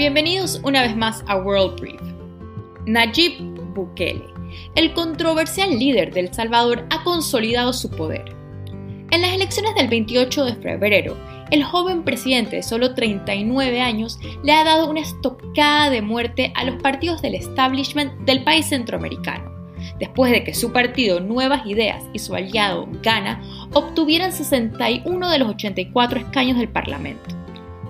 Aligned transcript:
Bienvenidos 0.00 0.62
una 0.64 0.80
vez 0.80 0.96
más 0.96 1.22
a 1.26 1.36
World 1.36 1.78
Brief. 1.78 2.00
Nayib 2.86 3.38
Bukele, 3.74 4.24
el 4.74 4.94
controversial 4.94 5.78
líder 5.78 6.14
de 6.14 6.20
El 6.20 6.32
Salvador, 6.32 6.86
ha 6.88 7.04
consolidado 7.04 7.74
su 7.74 7.90
poder. 7.90 8.34
En 9.10 9.20
las 9.20 9.34
elecciones 9.34 9.74
del 9.74 9.88
28 9.88 10.46
de 10.46 10.54
febrero, 10.54 11.18
el 11.50 11.62
joven 11.64 12.02
presidente 12.02 12.56
de 12.56 12.62
solo 12.62 12.94
39 12.94 13.82
años 13.82 14.18
le 14.42 14.54
ha 14.54 14.64
dado 14.64 14.88
una 14.88 15.00
estocada 15.00 15.90
de 15.90 16.00
muerte 16.00 16.50
a 16.56 16.64
los 16.64 16.80
partidos 16.80 17.20
del 17.20 17.34
establishment 17.34 18.10
del 18.20 18.42
país 18.42 18.70
centroamericano, 18.70 19.52
después 19.98 20.32
de 20.32 20.44
que 20.44 20.54
su 20.54 20.72
partido 20.72 21.20
Nuevas 21.20 21.66
Ideas 21.66 22.02
y 22.14 22.20
su 22.20 22.34
aliado 22.34 22.88
Gana 23.02 23.42
obtuvieran 23.74 24.32
61 24.32 25.28
de 25.28 25.38
los 25.38 25.50
84 25.50 26.20
escaños 26.20 26.56
del 26.56 26.70
Parlamento, 26.70 27.36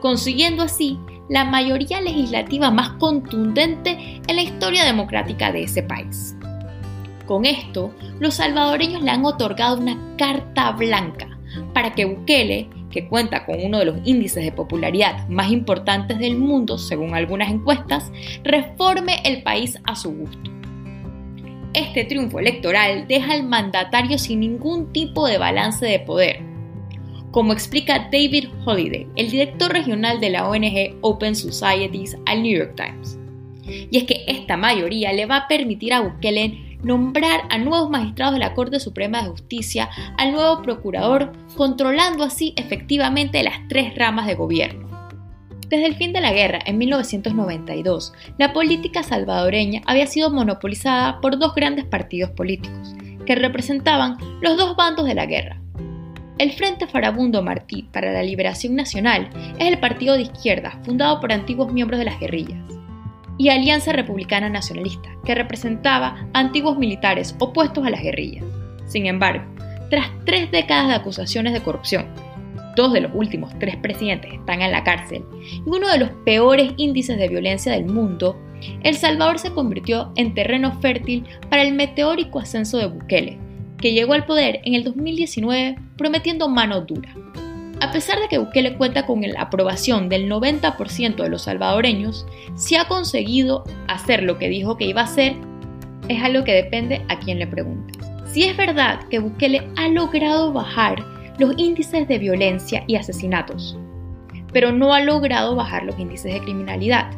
consiguiendo 0.00 0.62
así 0.62 1.00
la 1.28 1.44
mayoría 1.44 2.00
legislativa 2.00 2.70
más 2.70 2.90
contundente 2.90 4.20
en 4.26 4.36
la 4.36 4.42
historia 4.42 4.84
democrática 4.84 5.52
de 5.52 5.64
ese 5.64 5.82
país. 5.82 6.36
Con 7.26 7.44
esto, 7.44 7.92
los 8.20 8.34
salvadoreños 8.34 9.02
le 9.02 9.10
han 9.10 9.24
otorgado 9.24 9.78
una 9.78 9.98
carta 10.16 10.70
blanca 10.72 11.36
para 11.74 11.92
que 11.94 12.04
Bukele, 12.04 12.68
que 12.90 13.08
cuenta 13.08 13.44
con 13.44 13.56
uno 13.62 13.78
de 13.78 13.86
los 13.86 13.98
índices 14.04 14.44
de 14.44 14.52
popularidad 14.52 15.28
más 15.28 15.50
importantes 15.50 16.18
del 16.18 16.36
mundo 16.36 16.78
según 16.78 17.14
algunas 17.14 17.50
encuestas, 17.50 18.12
reforme 18.44 19.20
el 19.24 19.42
país 19.42 19.78
a 19.84 19.96
su 19.96 20.12
gusto. 20.12 20.50
Este 21.74 22.04
triunfo 22.04 22.38
electoral 22.38 23.06
deja 23.06 23.34
al 23.34 23.42
mandatario 23.42 24.18
sin 24.18 24.40
ningún 24.40 24.92
tipo 24.92 25.26
de 25.26 25.36
balance 25.36 25.84
de 25.84 25.98
poder, 25.98 26.42
como 27.36 27.52
explica 27.52 28.08
David 28.10 28.46
Holiday, 28.64 29.06
el 29.14 29.30
director 29.30 29.70
regional 29.70 30.20
de 30.20 30.30
la 30.30 30.48
ONG 30.48 30.96
Open 31.02 31.36
Societies 31.36 32.16
al 32.24 32.42
New 32.42 32.56
York 32.56 32.72
Times. 32.76 33.18
Y 33.90 33.98
es 33.98 34.04
que 34.04 34.24
esta 34.26 34.56
mayoría 34.56 35.12
le 35.12 35.26
va 35.26 35.36
a 35.36 35.46
permitir 35.46 35.92
a 35.92 36.00
Bukele 36.00 36.78
nombrar 36.82 37.42
a 37.50 37.58
nuevos 37.58 37.90
magistrados 37.90 38.32
de 38.32 38.38
la 38.38 38.54
Corte 38.54 38.80
Suprema 38.80 39.20
de 39.20 39.28
Justicia, 39.28 39.90
al 40.16 40.32
nuevo 40.32 40.62
procurador, 40.62 41.30
controlando 41.58 42.24
así 42.24 42.54
efectivamente 42.56 43.42
las 43.42 43.68
tres 43.68 43.94
ramas 43.96 44.26
de 44.26 44.34
gobierno. 44.34 44.88
Desde 45.68 45.84
el 45.84 45.96
fin 45.96 46.14
de 46.14 46.22
la 46.22 46.32
guerra, 46.32 46.60
en 46.64 46.78
1992, 46.78 48.14
la 48.38 48.54
política 48.54 49.02
salvadoreña 49.02 49.82
había 49.84 50.06
sido 50.06 50.30
monopolizada 50.30 51.20
por 51.20 51.38
dos 51.38 51.54
grandes 51.54 51.84
partidos 51.84 52.30
políticos, 52.30 52.96
que 53.26 53.34
representaban 53.34 54.16
los 54.40 54.56
dos 54.56 54.74
bandos 54.74 55.04
de 55.04 55.14
la 55.14 55.26
guerra, 55.26 55.60
el 56.38 56.52
Frente 56.52 56.86
Farabundo 56.86 57.42
Martí 57.42 57.88
para 57.92 58.12
la 58.12 58.22
Liberación 58.22 58.74
Nacional 58.74 59.30
es 59.58 59.68
el 59.68 59.78
partido 59.78 60.14
de 60.14 60.22
izquierda 60.22 60.78
fundado 60.84 61.20
por 61.20 61.32
antiguos 61.32 61.72
miembros 61.72 61.98
de 61.98 62.04
las 62.04 62.20
guerrillas. 62.20 62.58
Y 63.38 63.48
Alianza 63.48 63.92
Republicana 63.92 64.48
Nacionalista, 64.48 65.10
que 65.24 65.34
representaba 65.34 66.26
antiguos 66.32 66.78
militares 66.78 67.34
opuestos 67.38 67.86
a 67.86 67.90
las 67.90 68.02
guerrillas. 68.02 68.44
Sin 68.86 69.06
embargo, 69.06 69.44
tras 69.90 70.08
tres 70.24 70.50
décadas 70.50 70.88
de 70.88 70.94
acusaciones 70.94 71.52
de 71.52 71.62
corrupción, 71.62 72.06
dos 72.76 72.92
de 72.92 73.00
los 73.00 73.12
últimos 73.14 73.58
tres 73.58 73.76
presidentes 73.76 74.32
están 74.32 74.60
en 74.60 74.72
la 74.72 74.84
cárcel 74.84 75.24
y 75.42 75.62
uno 75.66 75.88
de 75.88 75.98
los 75.98 76.10
peores 76.24 76.72
índices 76.76 77.18
de 77.18 77.28
violencia 77.28 77.72
del 77.72 77.86
mundo, 77.86 78.38
El 78.82 78.94
Salvador 78.94 79.38
se 79.38 79.52
convirtió 79.52 80.12
en 80.16 80.34
terreno 80.34 80.78
fértil 80.80 81.24
para 81.48 81.62
el 81.62 81.74
meteórico 81.74 82.38
ascenso 82.38 82.78
de 82.78 82.86
Bukele, 82.86 83.38
que 83.78 83.92
llegó 83.92 84.14
al 84.14 84.26
poder 84.26 84.60
en 84.64 84.74
el 84.74 84.84
2019 84.84 85.76
prometiendo 85.96 86.48
mano 86.48 86.80
dura. 86.80 87.14
A 87.80 87.92
pesar 87.92 88.18
de 88.18 88.28
que 88.28 88.38
Bukele 88.38 88.76
cuenta 88.76 89.04
con 89.04 89.20
la 89.20 89.42
aprobación 89.42 90.08
del 90.08 90.30
90% 90.30 91.16
de 91.16 91.28
los 91.28 91.42
salvadoreños, 91.42 92.26
si 92.54 92.74
ha 92.76 92.88
conseguido 92.88 93.64
hacer 93.86 94.22
lo 94.22 94.38
que 94.38 94.48
dijo 94.48 94.78
que 94.78 94.86
iba 94.86 95.02
a 95.02 95.04
hacer, 95.04 95.34
es 96.08 96.22
algo 96.22 96.44
que 96.44 96.54
depende 96.54 97.04
a 97.08 97.18
quien 97.18 97.38
le 97.38 97.46
pregunte. 97.46 97.98
Si 98.24 98.44
es 98.44 98.56
verdad 98.56 99.00
que 99.10 99.18
Bukele 99.18 99.68
ha 99.76 99.88
logrado 99.88 100.52
bajar 100.52 101.04
los 101.38 101.52
índices 101.58 102.08
de 102.08 102.18
violencia 102.18 102.82
y 102.86 102.96
asesinatos, 102.96 103.78
pero 104.52 104.72
no 104.72 104.94
ha 104.94 105.00
logrado 105.00 105.54
bajar 105.54 105.82
los 105.82 105.98
índices 105.98 106.32
de 106.32 106.40
criminalidad. 106.40 107.10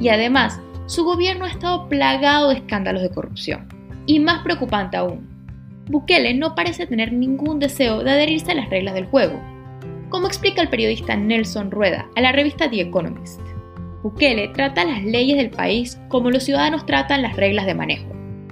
Y 0.00 0.08
además, 0.08 0.60
su 0.86 1.04
gobierno 1.04 1.44
ha 1.44 1.50
estado 1.50 1.88
plagado 1.88 2.48
de 2.48 2.56
escándalos 2.56 3.02
de 3.02 3.10
corrupción. 3.10 3.68
Y 4.06 4.20
más 4.20 4.42
preocupante 4.42 4.96
aún, 4.96 5.33
Bukele 5.86 6.32
no 6.32 6.54
parece 6.54 6.86
tener 6.86 7.12
ningún 7.12 7.58
deseo 7.58 8.02
de 8.02 8.10
adherirse 8.10 8.52
a 8.52 8.54
las 8.54 8.70
reglas 8.70 8.94
del 8.94 9.06
juego, 9.06 9.38
como 10.08 10.26
explica 10.26 10.62
el 10.62 10.68
periodista 10.68 11.14
Nelson 11.14 11.70
Rueda 11.70 12.08
a 12.16 12.20
la 12.22 12.32
revista 12.32 12.70
The 12.70 12.80
Economist. 12.80 13.40
Bukele 14.02 14.48
trata 14.48 14.84
las 14.84 15.04
leyes 15.04 15.36
del 15.36 15.50
país 15.50 15.98
como 16.08 16.30
los 16.30 16.44
ciudadanos 16.44 16.86
tratan 16.86 17.22
las 17.22 17.36
reglas 17.36 17.66
de 17.66 17.74
manejo. 17.74 18.06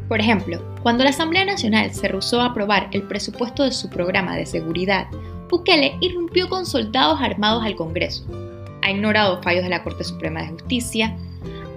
Por 0.08 0.20
ejemplo, 0.20 0.60
cuando 0.82 1.04
la 1.04 1.10
Asamblea 1.10 1.46
Nacional 1.46 1.92
se 1.94 2.08
rehusó 2.08 2.42
a 2.42 2.46
aprobar 2.46 2.88
el 2.92 3.02
presupuesto 3.04 3.62
de 3.62 3.72
su 3.72 3.88
programa 3.88 4.36
de 4.36 4.44
seguridad, 4.44 5.06
Bukele 5.48 5.96
irrumpió 6.00 6.50
con 6.50 6.66
soldados 6.66 7.20
armados 7.20 7.64
al 7.64 7.76
Congreso. 7.76 8.26
Ha 8.82 8.90
ignorado 8.90 9.40
fallos 9.42 9.62
de 9.62 9.70
la 9.70 9.82
Corte 9.82 10.04
Suprema 10.04 10.42
de 10.42 10.48
Justicia, 10.48 11.16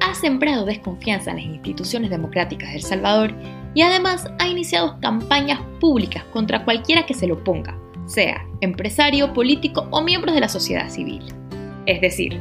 ha 0.01 0.13
sembrado 0.15 0.65
desconfianza 0.65 1.31
en 1.31 1.37
las 1.37 1.45
instituciones 1.45 2.09
democráticas 2.09 2.69
de 2.69 2.75
El 2.75 2.83
Salvador 2.83 3.33
y 3.75 3.81
además 3.81 4.27
ha 4.39 4.47
iniciado 4.47 4.99
campañas 5.01 5.59
públicas 5.79 6.23
contra 6.33 6.63
cualquiera 6.63 7.05
que 7.05 7.13
se 7.13 7.27
lo 7.27 7.43
ponga, 7.43 7.77
sea 8.07 8.43
empresario, 8.61 9.33
político 9.33 9.87
o 9.91 10.01
miembros 10.01 10.33
de 10.33 10.41
la 10.41 10.49
sociedad 10.49 10.89
civil. 10.89 11.21
Es 11.85 12.01
decir, 12.01 12.39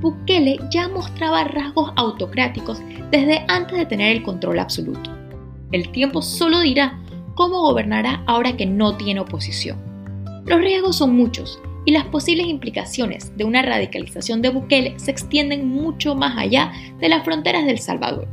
Bukele 0.00 0.58
ya 0.70 0.88
mostraba 0.88 1.44
rasgos 1.44 1.92
autocráticos 1.96 2.80
desde 3.10 3.44
antes 3.48 3.76
de 3.76 3.86
tener 3.86 4.16
el 4.16 4.22
control 4.22 4.60
absoluto. 4.60 5.10
El 5.72 5.90
tiempo 5.90 6.22
solo 6.22 6.60
dirá 6.60 6.98
cómo 7.34 7.60
gobernará 7.62 8.22
ahora 8.26 8.56
que 8.56 8.66
no 8.66 8.96
tiene 8.96 9.20
oposición. 9.20 9.78
Los 10.46 10.60
riesgos 10.60 10.96
son 10.96 11.16
muchos 11.16 11.60
y 11.84 11.90
las 11.90 12.04
posibles 12.04 12.46
implicaciones 12.46 13.36
de 13.36 13.44
una 13.44 13.62
radicalización 13.62 14.42
de 14.42 14.50
Bukele 14.50 14.98
se 14.98 15.10
extienden 15.10 15.66
mucho 15.66 16.14
más 16.14 16.38
allá 16.38 16.72
de 17.00 17.08
las 17.08 17.24
fronteras 17.24 17.66
del 17.66 17.78
Salvador. 17.78 18.28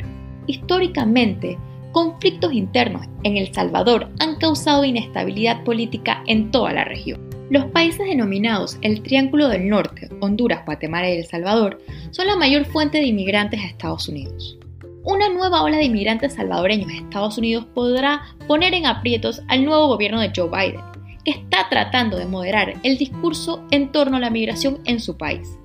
Históricamente, 0.46 1.58
conflictos 1.94 2.52
internos 2.52 3.06
en 3.24 3.38
El 3.38 3.54
Salvador 3.54 4.10
han 4.20 4.36
causado 4.36 4.84
inestabilidad 4.84 5.64
política 5.64 6.24
en 6.28 6.52
toda 6.52 6.74
la 6.74 6.84
región. 6.84 7.22
Los 7.50 7.66
países 7.66 8.06
denominados 8.06 8.78
el 8.82 9.02
Triángulo 9.04 9.48
del 9.48 9.70
Norte, 9.70 10.10
Honduras, 10.20 10.66
Guatemala 10.66 11.10
y 11.10 11.20
El 11.20 11.26
Salvador, 11.26 11.80
son 12.12 12.28
la 12.28 12.36
mayor 12.36 12.66
fuente 12.66 12.98
de 12.98 13.06
inmigrantes 13.06 13.62
a 13.62 13.68
Estados 13.68 14.10
Unidos. 14.10 14.58
Una 15.04 15.30
nueva 15.30 15.62
ola 15.62 15.78
de 15.78 15.84
inmigrantes 15.84 16.34
salvadoreños 16.34 16.90
a 16.90 16.96
Estados 16.96 17.38
Unidos 17.38 17.66
podrá 17.74 18.24
poner 18.48 18.74
en 18.74 18.86
aprietos 18.86 19.42
al 19.48 19.64
nuevo 19.64 19.88
gobierno 19.88 20.20
de 20.20 20.32
Joe 20.36 20.50
Biden, 20.50 20.82
que 21.24 21.32
está 21.32 21.68
tratando 21.70 22.18
de 22.18 22.26
moderar 22.26 22.74
el 22.84 22.98
discurso 22.98 23.64
en 23.70 23.92
torno 23.92 24.18
a 24.18 24.20
la 24.20 24.30
migración 24.30 24.80
en 24.86 25.00
su 25.00 25.18
país, 25.18 25.60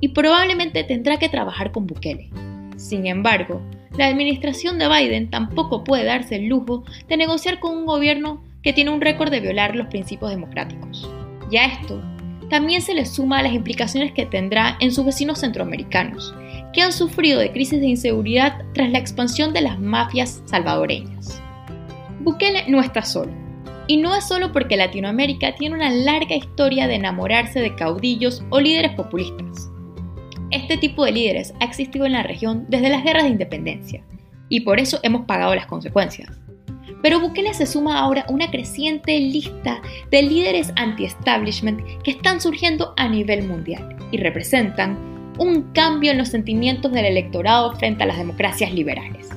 y 0.00 0.08
probablemente 0.08 0.84
tendrá 0.84 1.18
que 1.18 1.28
trabajar 1.28 1.72
con 1.72 1.86
Bukele. 1.86 2.30
Sin 2.76 3.06
embargo, 3.06 3.60
la 3.96 4.06
administración 4.06 4.78
de 4.78 4.88
Biden 4.88 5.30
tampoco 5.30 5.84
puede 5.84 6.04
darse 6.04 6.36
el 6.36 6.46
lujo 6.46 6.84
de 7.08 7.16
negociar 7.16 7.60
con 7.60 7.76
un 7.76 7.86
gobierno 7.86 8.42
que 8.62 8.72
tiene 8.72 8.90
un 8.90 9.00
récord 9.00 9.30
de 9.30 9.40
violar 9.40 9.76
los 9.76 9.88
principios 9.88 10.30
democráticos. 10.30 11.08
Y 11.50 11.56
a 11.56 11.66
esto 11.66 12.00
también 12.48 12.82
se 12.82 12.94
le 12.94 13.06
suma 13.06 13.42
las 13.42 13.54
implicaciones 13.54 14.12
que 14.12 14.26
tendrá 14.26 14.76
en 14.80 14.92
sus 14.92 15.04
vecinos 15.04 15.40
centroamericanos, 15.40 16.34
que 16.72 16.82
han 16.82 16.92
sufrido 16.92 17.40
de 17.40 17.50
crisis 17.50 17.80
de 17.80 17.86
inseguridad 17.86 18.62
tras 18.74 18.90
la 18.90 18.98
expansión 18.98 19.52
de 19.52 19.62
las 19.62 19.78
mafias 19.78 20.42
salvadoreñas. 20.46 21.40
Bukele 22.20 22.64
no 22.68 22.80
está 22.80 23.02
solo. 23.02 23.32
Y 23.88 23.96
no 23.96 24.14
es 24.14 24.28
solo 24.28 24.52
porque 24.52 24.76
Latinoamérica 24.76 25.54
tiene 25.56 25.74
una 25.74 25.90
larga 25.90 26.36
historia 26.36 26.86
de 26.86 26.94
enamorarse 26.94 27.60
de 27.60 27.74
caudillos 27.74 28.44
o 28.50 28.60
líderes 28.60 28.92
populistas. 28.92 29.71
Este 30.52 30.76
tipo 30.76 31.04
de 31.04 31.12
líderes 31.12 31.54
ha 31.60 31.64
existido 31.64 32.04
en 32.04 32.12
la 32.12 32.22
región 32.22 32.66
desde 32.68 32.90
las 32.90 33.02
guerras 33.02 33.24
de 33.24 33.30
independencia, 33.30 34.04
y 34.50 34.60
por 34.60 34.78
eso 34.78 35.00
hemos 35.02 35.24
pagado 35.24 35.54
las 35.54 35.66
consecuencias. 35.66 36.30
Pero 37.02 37.20
Bukele 37.20 37.54
se 37.54 37.64
suma 37.64 37.98
ahora 37.98 38.26
a 38.28 38.30
una 38.30 38.50
creciente 38.50 39.18
lista 39.18 39.80
de 40.10 40.22
líderes 40.22 40.70
anti-establishment 40.76 41.80
que 42.04 42.10
están 42.10 42.38
surgiendo 42.38 42.92
a 42.98 43.08
nivel 43.08 43.48
mundial 43.48 43.96
y 44.12 44.18
representan 44.18 44.98
un 45.38 45.72
cambio 45.72 46.10
en 46.10 46.18
los 46.18 46.28
sentimientos 46.28 46.92
del 46.92 47.06
electorado 47.06 47.74
frente 47.76 48.02
a 48.02 48.06
las 48.06 48.18
democracias 48.18 48.74
liberales. 48.74 49.30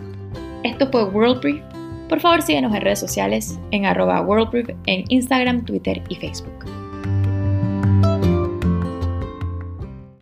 Esto 0.63 0.91
fue 0.91 1.06
World 1.06 1.41
Brief. 1.41 1.63
Por 2.09 2.19
favor 2.19 2.41
síguenos 2.41 2.75
en 2.75 2.81
redes 2.81 3.00
sociales 3.00 3.57
en 3.71 3.85
WorldBrief 3.85 4.69
en 4.85 5.06
Instagram, 5.07 5.63
Twitter 5.63 6.03
y 6.09 6.15
Facebook. 6.15 6.75